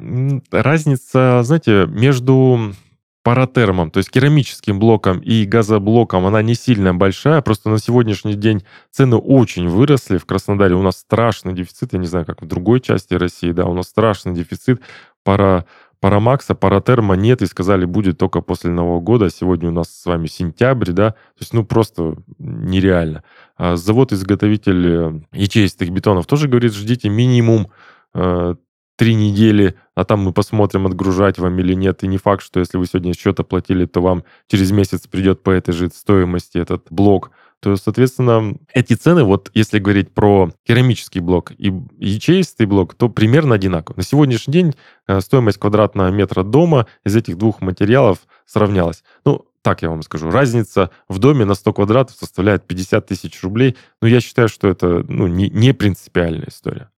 [0.51, 2.75] Разница, знаете, между
[3.23, 8.65] паратермом, то есть керамическим блоком и газоблоком, она не сильно большая, просто на сегодняшний день
[8.91, 10.19] цены очень выросли.
[10.19, 13.67] В Краснодаре у нас страшный дефицит, я не знаю, как в другой части России, да,
[13.67, 14.81] у нас страшный дефицит
[15.23, 15.67] пара
[16.01, 19.29] Парамакса, Паратерма нет, и сказали, будет только после Нового года.
[19.29, 23.23] Сегодня у нас с вами сентябрь, да, то есть, ну, просто нереально.
[23.57, 27.71] А завод-изготовитель э, ячеистых бетонов тоже говорит, ждите минимум
[28.15, 28.55] э,
[28.97, 32.03] три недели, а там мы посмотрим, отгружать вам или нет.
[32.03, 35.51] И не факт, что если вы сегодня счет оплатили, то вам через месяц придет по
[35.51, 37.31] этой же стоимости этот блок.
[37.61, 43.55] То, соответственно, эти цены, вот если говорить про керамический блок и ячеистый блок, то примерно
[43.55, 43.97] одинаково.
[43.99, 44.75] На сегодняшний день
[45.07, 49.05] э, стоимость квадратного метра дома из этих двух материалов сравнялась.
[49.27, 53.77] Ну, так я вам скажу, разница в доме на 100 квадратов составляет 50 тысяч рублей.
[54.01, 56.91] Но я считаю, что это ну, не, не принципиальная история.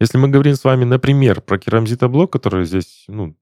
[0.00, 3.36] Если мы говорим с вами, например, про керамзитоблок, который здесь ну,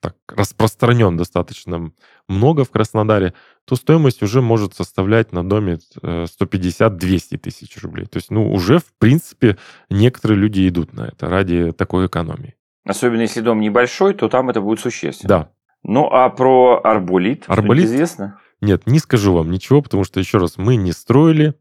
[0.00, 1.92] так, распространен достаточно
[2.28, 8.06] много в Краснодаре, то стоимость уже может составлять на доме 150-200 э, тысяч рублей.
[8.06, 9.58] То есть, ну, уже, в принципе,
[9.90, 12.54] некоторые люди идут на это ради такой экономии.
[12.84, 15.28] Особенно если дом небольшой, то там это будет существенно.
[15.28, 15.50] Да.
[15.84, 18.38] Ну, а про арболит, арболит известно?
[18.60, 21.54] Нет, не скажу вам ничего, потому что, еще раз, мы не строили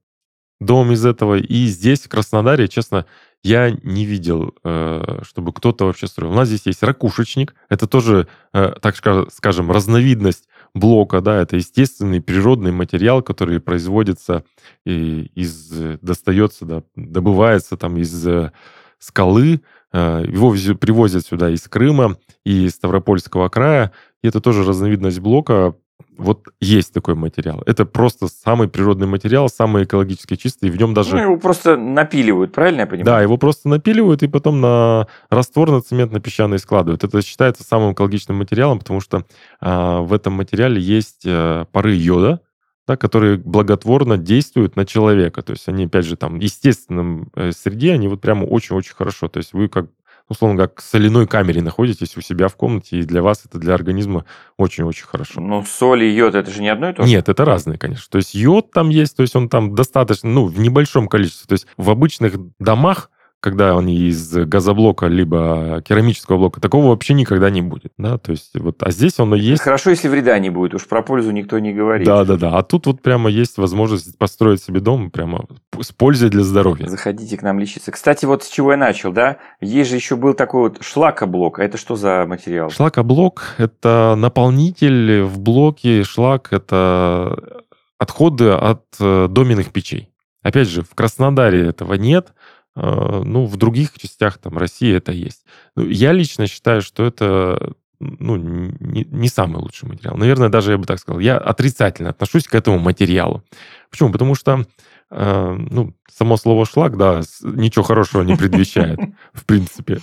[0.62, 1.36] дом из этого.
[1.36, 3.06] И здесь, в Краснодаре, честно,
[3.43, 6.32] я не видел, э, чтобы кто-то вообще строил.
[6.32, 7.56] У нас здесь есть ракушечник.
[7.67, 14.45] Это тоже, э, так скажем, разновидность блока, да, это естественный природный материал, который производится
[14.86, 18.52] из, достается, да, добывается там из э,
[19.00, 19.62] скалы,
[19.93, 23.91] его привозят сюда из Крыма из Ставропольского края.
[24.24, 25.76] И это тоже разновидность блока,
[26.18, 27.62] вот есть такой материал.
[27.66, 31.16] Это просто самый природный материал, самый экологически чистый, и в нем даже...
[31.16, 33.06] Ну, его просто напиливают, правильно я понимаю?
[33.06, 37.04] Да, его просто напиливают и потом на раствор на цемент, на песчаный складывают.
[37.04, 39.26] Это считается самым экологичным материалом, потому что
[39.60, 42.42] а, в этом материале есть а, пары йода,
[42.88, 45.42] да, которые благотворно действуют на человека.
[45.44, 49.28] То есть они, опять же, там, в естественном э, среде, они вот прямо очень-очень хорошо.
[49.28, 49.88] То есть вы как
[50.32, 53.74] условно, как в соляной камере находитесь у себя в комнате, и для вас это для
[53.74, 54.26] организма
[54.58, 55.41] очень-очень хорошо.
[55.41, 57.10] Ну, соль и йод, это же не одно и то же?
[57.10, 58.06] Нет, это разные, конечно.
[58.10, 61.48] То есть йод там есть, то есть он там достаточно, ну, в небольшом количестве.
[61.48, 63.10] То есть в обычных домах
[63.41, 68.52] когда они из газоблока либо керамического блока, такого вообще никогда не будет, да, то есть
[68.54, 69.63] вот, а здесь оно есть.
[69.63, 72.06] Хорошо, если вреда не будет, уж про пользу никто не говорит.
[72.06, 75.48] Да, да, да, а тут вот прямо есть возможность построить себе дом прямо
[75.82, 76.88] с пользой для здоровья.
[76.88, 77.91] Заходите к нам лечиться.
[77.91, 81.63] Кстати, вот с чего я начал, да, есть же еще был такой вот шлакоблок, а
[81.63, 82.70] это что за материал?
[82.70, 87.63] Шлакоблок– это наполнитель в блоке, шлак– это
[87.98, 90.10] отходы от э, доменных печей.
[90.41, 92.34] Опять же, в Краснодаре этого нет,
[92.76, 95.46] а, ну, в других частях там России это есть.
[95.76, 100.17] Ну, я лично считаю, что это ну, не, не самый лучший материал.
[100.17, 103.44] Наверное, даже я бы так сказал, я отрицательно отношусь к этому материалу.
[103.91, 104.12] Почему?
[104.12, 104.63] Потому что, э,
[105.12, 109.00] ну, само слово шлак, да, ничего хорошего не предвещает,
[109.34, 110.00] в принципе.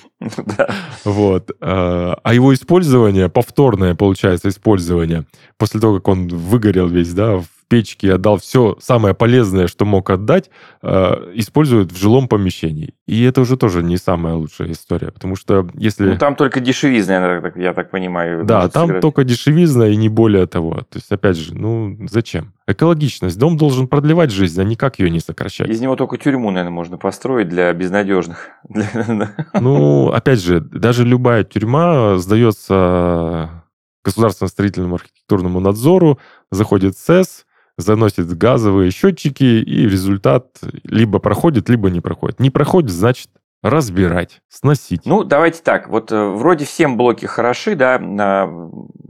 [1.05, 1.51] Вот.
[1.61, 5.25] А, а его использование, повторное, получается, использование,
[5.57, 10.11] после того, как он выгорел весь, да, в печке, отдал все самое полезное, что мог
[10.11, 10.51] отдать,
[10.83, 12.95] э, используют в жилом помещении.
[13.07, 16.11] И это уже тоже не самая лучшая история, потому что если...
[16.11, 18.45] Ну, там только дешевизна, я так понимаю.
[18.45, 19.03] Да, там сыграть.
[19.03, 20.81] только дешевизна и не более того.
[20.91, 22.55] То есть, опять же, ну, зачем?
[22.67, 23.39] Экологичность.
[23.39, 25.69] Дом должен продлевать жизнь, а никак ее не сокращать.
[25.69, 28.49] Из него только тюрьму, наверное, можно построить для безнадежных.
[29.61, 33.65] Ну, опять же, даже любая тюрьма сдается
[34.05, 36.19] государственному строительному архитектурному надзору,
[36.51, 37.45] заходит СЭС,
[37.77, 40.47] заносит газовые счетчики, и результат
[40.85, 42.41] либо проходит, либо не проходит.
[42.41, 43.29] Не проходит, значит,
[43.63, 45.03] разбирать, сносить.
[45.05, 45.89] Ну, давайте так.
[45.89, 48.49] Вот э, вроде всем блоки хороши, да,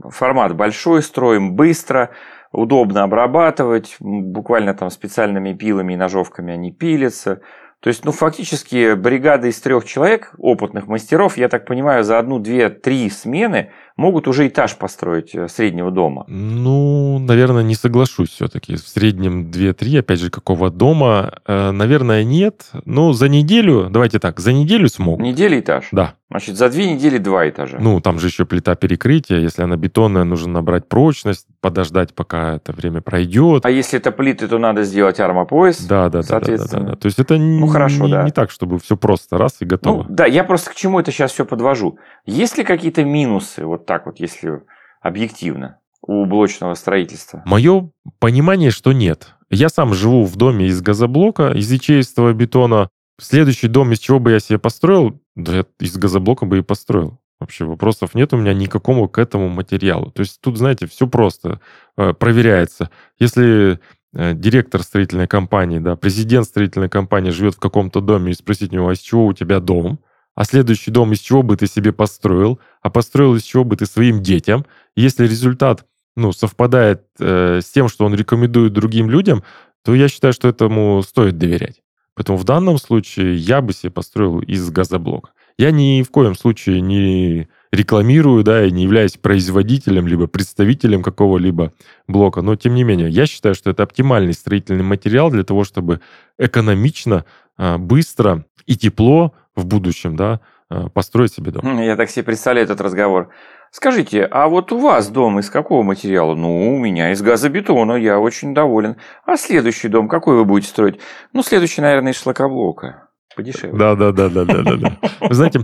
[0.09, 2.09] формат большой, строим быстро,
[2.51, 7.41] удобно обрабатывать, буквально там специальными пилами и ножовками они пилятся.
[7.79, 12.39] То есть, ну, фактически бригада из трех человек, опытных мастеров, я так понимаю, за одну,
[12.39, 16.25] две, три смены могут уже этаж построить э, среднего дома.
[16.27, 18.75] Ну, наверное, не соглашусь все-таки.
[18.75, 22.69] В среднем 2-3, опять же, какого дома, э, наверное, нет.
[22.85, 25.21] Ну, за неделю, давайте так, за неделю смогут.
[25.21, 25.89] Неделя этаж?
[25.91, 26.15] Да.
[26.31, 27.77] Значит, за две недели два этажа.
[27.79, 29.39] Ну, там же еще плита перекрытия.
[29.39, 33.65] Если она бетонная, нужно набрать прочность, подождать, пока это время пройдет.
[33.65, 35.83] А если это плиты, то надо сделать армопояс.
[35.85, 36.81] Да, да, соответственно.
[36.81, 37.01] Да, да, да, да.
[37.01, 38.23] То есть это ну, хорошо, не, да.
[38.23, 40.03] не так, чтобы все просто раз и готово.
[40.03, 41.97] Ну, да, я просто к чему это сейчас все подвожу.
[42.27, 44.61] Есть ли какие-то минусы, вот так вот, если
[45.01, 47.41] объективно, у блочного строительства?
[47.43, 49.33] Мое понимание, что нет.
[49.49, 52.89] Я сам живу в доме из газоблока, из ячеистого бетона.
[53.19, 57.19] Следующий дом, из чего бы я себе построил, да я из газоблока бы и построил.
[57.39, 60.11] Вообще вопросов нет у меня никакого к этому материалу.
[60.11, 61.59] То есть тут, знаете, все просто
[61.97, 62.91] э, проверяется.
[63.17, 63.79] Если
[64.13, 68.75] э, директор строительной компании, да, президент строительной компании живет в каком-то доме и спросить у
[68.75, 69.99] него, а из чего у тебя дом,
[70.39, 73.85] а следующий дом из чего бы ты себе построил, а построил из чего бы ты
[73.85, 74.65] своим детям.
[74.95, 79.43] Если результат ну, совпадает э, с тем, что он рекомендует другим людям,
[79.83, 81.81] то я считаю, что этому стоит доверять.
[82.15, 85.31] Поэтому в данном случае я бы себе построил из газоблока.
[85.57, 91.73] Я ни в коем случае не рекламирую, да, и не являюсь производителем либо представителем какого-либо
[92.07, 95.99] блока, но тем не менее, я считаю, что это оптимальный строительный материал для того, чтобы
[96.37, 97.25] экономично,
[97.57, 101.81] а, быстро и тепло в будущем, да, э, построить себе дом.
[101.81, 103.29] Я так себе представляю этот разговор.
[103.71, 106.35] Скажите, а вот у вас дом из какого материала?
[106.35, 108.97] Ну, у меня из газобетона, я очень доволен.
[109.25, 110.99] А следующий дом какой вы будете строить?
[111.33, 113.09] Ну, следующий, наверное, из шлакоблока.
[113.35, 113.77] Подешевле.
[113.77, 114.97] Да, да, да, да, да, да, да.
[115.21, 115.61] Вы знаете,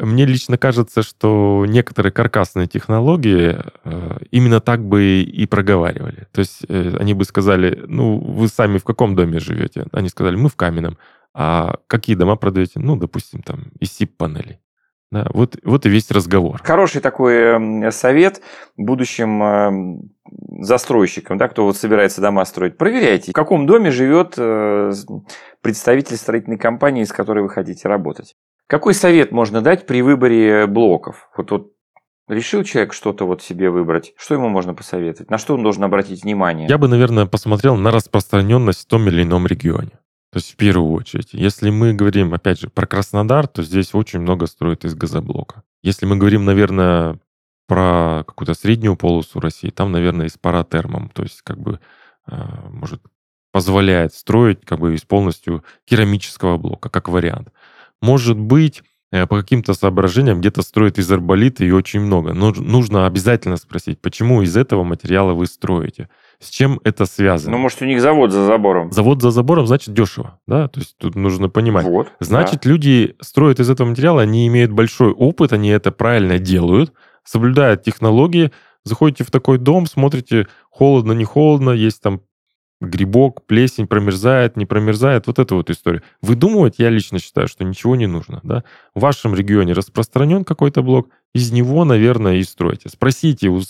[0.00, 6.28] мне лично кажется, что некоторые каркасные технологии э, именно так бы и проговаривали.
[6.32, 9.86] То есть э, они бы сказали, ну, вы сами в каком доме живете?
[9.92, 10.96] Они сказали, мы в каменном.
[11.34, 12.80] А какие дома продаете?
[12.80, 14.60] Ну, допустим, там из СИП-панелей.
[15.10, 16.60] Да, вот, вот и весь разговор.
[16.62, 18.42] Хороший такой эм, совет
[18.76, 20.00] будущим эм,
[20.60, 24.92] застройщикам, да, кто вот собирается дома строить, проверяйте, в каком доме живет э,
[25.62, 28.34] представитель строительной компании, с которой вы хотите работать.
[28.66, 31.30] Какой совет можно дать при выборе блоков?
[31.38, 31.72] Вот, вот
[32.28, 35.30] решил человек что-то вот себе выбрать, что ему можно посоветовать?
[35.30, 36.68] На что он должен обратить внимание?
[36.68, 39.97] Я бы, наверное, посмотрел на распространенность в том или ином регионе.
[40.30, 41.30] То есть в первую очередь.
[41.32, 45.62] Если мы говорим, опять же, про Краснодар, то здесь очень много строят из газоблока.
[45.82, 47.18] Если мы говорим, наверное,
[47.66, 51.80] про какую-то среднюю полосу России, там, наверное, из паратермом, то есть как бы
[52.26, 53.02] а, может
[53.52, 57.48] позволяет строить как бы из полностью керамического блока, как вариант.
[58.02, 62.34] Может быть, э, по каким-то соображениям где-то строят из арболита и очень много.
[62.34, 66.08] Но нужно обязательно спросить, почему из этого материала вы строите.
[66.40, 67.56] С чем это связано?
[67.56, 68.92] Ну, может, у них завод за забором.
[68.92, 70.38] Завод за забором, значит, дешево.
[70.46, 70.68] Да?
[70.68, 71.84] То есть тут нужно понимать.
[71.84, 72.70] Вот, значит, да.
[72.70, 76.92] люди строят из этого материала, они имеют большой опыт, они это правильно делают,
[77.24, 78.52] соблюдают технологии.
[78.84, 82.20] Заходите в такой дом, смотрите, холодно, не холодно, есть там
[82.80, 86.02] грибок, плесень промерзает, не промерзает, вот эта вот история.
[86.22, 88.40] Выдумывать, я лично считаю, что ничего не нужно.
[88.42, 88.64] Да?
[88.94, 92.88] В вашем регионе распространен какой-то блок, из него, наверное, и стройте.
[92.88, 93.60] Спросите у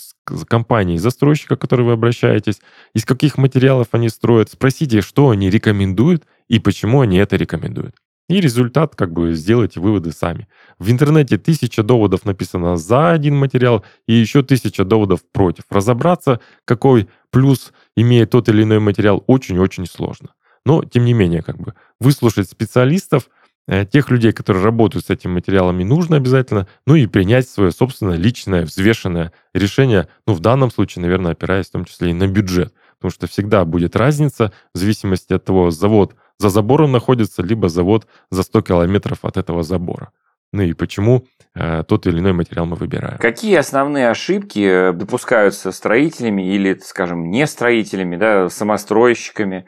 [0.47, 2.61] компании, застройщика, к которой вы обращаетесь,
[2.93, 7.95] из каких материалов они строят, спросите, что они рекомендуют и почему они это рекомендуют.
[8.29, 10.47] И результат, как бы, сделайте выводы сами.
[10.77, 15.63] В интернете тысяча доводов написано за один материал и еще тысяча доводов против.
[15.71, 20.29] Разобраться, какой плюс имеет тот или иной материал, очень-очень сложно.
[20.63, 23.31] Но, тем не менее, как бы, выслушать специалистов,
[23.67, 28.17] э, тех людей, которые работают с этими материалами, нужно обязательно, ну и принять свое собственное
[28.17, 32.75] личное взвешенное решение, ну, в данном случае, наверное, опираясь в том числе и на бюджет,
[32.99, 38.07] потому что всегда будет разница в зависимости от того, завод за забором находится, либо завод
[38.31, 40.11] за 100 километров от этого забора.
[40.51, 43.19] Ну и почему э, тот или иной материал мы выбираем.
[43.19, 49.67] Какие основные ошибки э, допускаются строителями или, скажем, не строителями, да, самостройщиками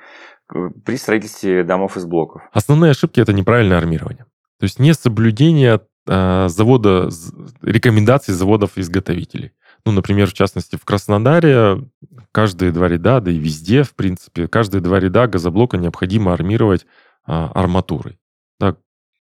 [0.53, 2.41] э, при строительстве домов из блоков?
[2.51, 4.25] Основные ошибки это неправильное армирование.
[4.59, 7.09] То есть несоблюдение э, завода,
[7.61, 9.51] рекомендаций заводов-изготовителей.
[9.85, 11.83] Ну, например, в частности, в Краснодаре
[12.31, 16.85] каждые два ряда, да и везде, в принципе, каждые два ряда газоблока необходимо армировать
[17.25, 18.19] а, арматурой.
[18.59, 18.77] Да,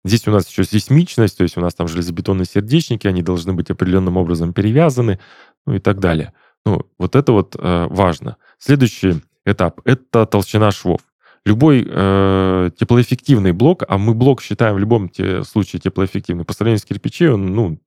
[0.05, 3.71] здесь у нас еще сейсмичность, то есть у нас там железобетонные сердечники, они должны быть
[3.71, 5.19] определенным образом перевязаны,
[5.65, 6.33] ну и так далее.
[6.65, 8.37] Ну, вот это вот э, важно.
[8.57, 11.01] Следующий этап— это толщина швов.
[11.45, 16.79] Любой э, теплоэффективный блок, а мы блок считаем в любом те, случае теплоэффективный, по сравнению
[16.79, 17.79] с кирпичей он ну,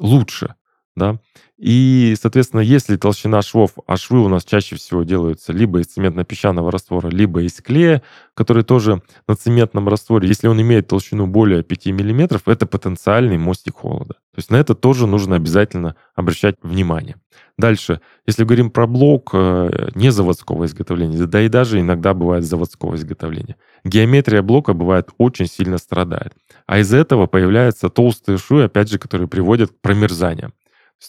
[0.00, 0.54] лучше
[0.96, 1.18] да.
[1.56, 6.70] И, соответственно, если толщина швов, а швы у нас чаще всего делаются либо из цементно-песчаного
[6.70, 8.02] раствора, либо из клея,
[8.34, 13.76] который тоже на цементном растворе, если он имеет толщину более 5 мм, это потенциальный мостик
[13.76, 14.14] холода.
[14.14, 17.16] То есть на это тоже нужно обязательно обращать внимание.
[17.56, 22.96] Дальше, если говорим про блок э, не заводского изготовления, да и даже иногда бывает заводского
[22.96, 26.34] изготовления, геометрия блока бывает очень сильно страдает.
[26.66, 30.52] А из-за этого появляются толстые швы, опять же, которые приводят к промерзаниям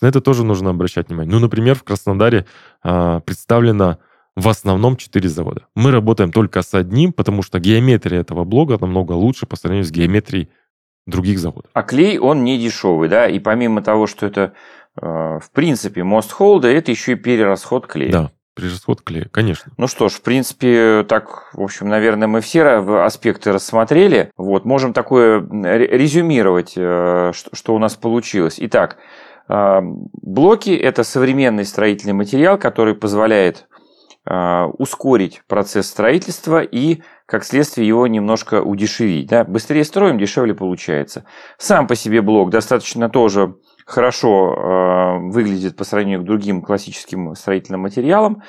[0.01, 1.33] на это тоже нужно обращать внимание.
[1.33, 2.45] Ну, например, в Краснодаре
[2.83, 3.99] а, представлено
[4.35, 5.67] в основном 4 завода.
[5.75, 9.91] Мы работаем только с одним, потому что геометрия этого блога намного лучше по сравнению с
[9.91, 10.49] геометрией
[11.07, 11.71] других заводов.
[11.73, 13.27] А клей, он не дешевый, да?
[13.27, 14.53] И помимо того, что это,
[15.01, 18.11] э, в принципе, мост холда, это еще и перерасход клея.
[18.11, 19.71] Да, перерасход клея, конечно.
[19.77, 22.63] Ну что ж, в принципе, так, в общем, наверное, мы все
[23.05, 24.31] аспекты рассмотрели.
[24.35, 28.55] Вот, можем такое резюмировать, э, что у нас получилось.
[28.57, 28.97] Итак,
[29.47, 33.67] блоки– это современный строительный материал, который позволяет
[34.27, 39.27] а, ускорить процесс строительства и, как следствие, его немножко удешевить.
[39.27, 39.43] Да?
[39.43, 41.25] Быстрее строим, дешевле получается.
[41.59, 47.81] Сам по себе блок достаточно тоже хорошо а, выглядит по сравнению к другим классическим строительным
[47.81, 48.41] материалам.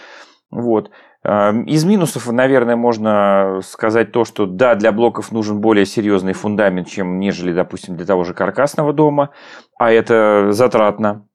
[0.51, 0.91] Вот.
[1.25, 7.19] Из минусов, наверное, можно сказать то, что да, для блоков нужен более серьезный фундамент, чем
[7.19, 9.31] нежели, допустим, для того же каркасного дома,
[9.79, 11.27] а это затратно.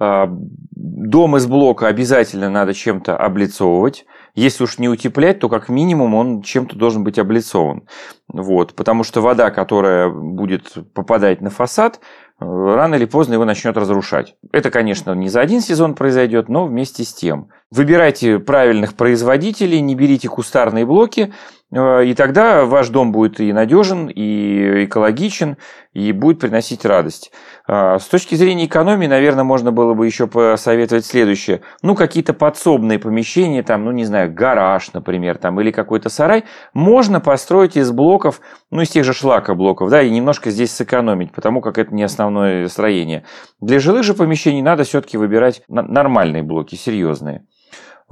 [0.00, 4.04] Эм, дом из блока обязательно надо чем-то облицовывать.
[4.34, 7.86] Если уж не утеплять, то как минимум он чем-то должен быть облицован.
[8.28, 12.00] Вот, потому что вода, которая будет попадать на фасад,
[12.40, 14.34] рано или поздно его начнет разрушать.
[14.50, 17.50] Это, конечно, не за один сезон произойдет, но вместе с тем.
[17.70, 24.08] Выбирайте правильных производителей, не берите кустарные блоки, Э, и тогда ваш дом будет и надежен,
[24.08, 25.56] и экологичен,
[25.94, 27.32] и будет приносить радость.
[27.66, 31.62] Э, с точки зрения экономии, наверное, можно было бы еще посоветовать следующее.
[31.82, 36.44] Ну, какие-то подсобные помещения, там, ну, не знаю, гараж, например, там, или какой-то сарай,
[36.74, 41.62] можно построить из блоков, ну, из тех же шлакоблоков, да, и немножко здесь сэкономить, потому
[41.62, 43.24] как это не основное строение.
[43.62, 47.46] Для жилых же помещений надо все-таки выбирать нормальные блоки, серьезные.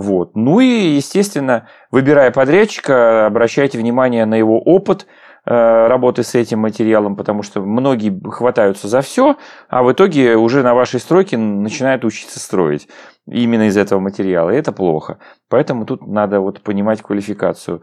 [0.01, 0.35] Вот.
[0.35, 5.07] Ну и, естественно, выбирая подрядчика, обращайте внимание на его опыт
[5.45, 9.37] э, работы с этим материалом, потому что многие хватаются за все,
[9.69, 12.89] а в итоге уже на вашей стройке начинают учиться строить
[13.27, 14.49] именно из этого материала.
[14.49, 15.19] И это плохо.
[15.51, 17.83] Поэтому тут надо вот понимать квалификацию.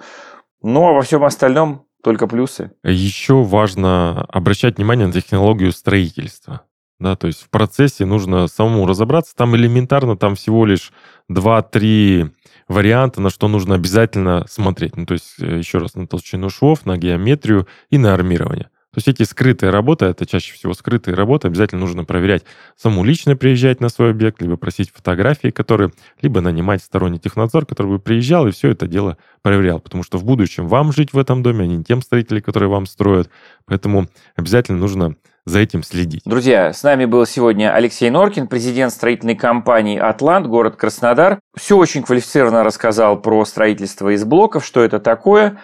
[0.64, 2.72] Ну а во всем остальном только плюсы.
[2.84, 6.62] Еще важно обращать внимание на технологию строительства.
[7.00, 9.36] Да, то есть в процессе нужно самому разобраться.
[9.36, 10.92] Там элементарно, там всего лишь
[11.32, 12.32] 2-3
[12.68, 14.98] варианта, на что нужно обязательно смотреть.
[14.98, 18.70] Ну, то есть, э, еще раз, на толщину швов, на геометрию и на армирование.
[18.98, 22.44] То есть эти скрытые работы, это чаще всего скрытые работы, обязательно нужно проверять.
[22.76, 25.92] Саму лично приезжать на свой объект, либо просить фотографии, которые,
[26.22, 29.80] либо нанимать сторонний технадзор, который бы приезжал и все это дело проверял.
[29.80, 32.88] Потому что в будущем вам жить в этом доме, а не тем строителям, которые вам
[32.88, 33.30] строят.
[33.66, 35.16] Поэтому обязательно нужно
[35.48, 36.24] за этим следить.
[36.26, 41.40] Друзья, с нами был сегодня Алексей Норкин, президент строительной компании «Атлант», город Краснодар.
[41.56, 45.58] Все очень квалифицированно рассказал про строительство из блоков, что это такое.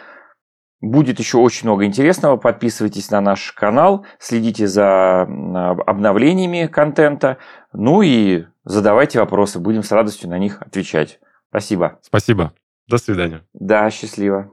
[0.80, 2.38] Будет еще очень много интересного.
[2.38, 7.38] Подписывайтесь на наш канал, следите за обновлениями контента.
[7.74, 11.20] Ну и задавайте вопросы, будем с радостью на них отвечать.
[11.50, 12.00] Спасибо.
[12.02, 12.54] Спасибо.
[12.88, 13.42] До свидания.
[13.54, 14.50] Да, счастливо.